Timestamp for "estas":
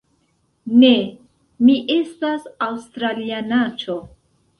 1.97-2.47